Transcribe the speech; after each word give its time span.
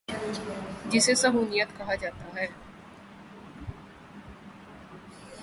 جسے 0.89 1.15
صہیونیت 1.15 1.77
کہا 1.77 1.95
جا 1.95 2.09
تا 2.09 2.39
ہے۔ 2.39 2.47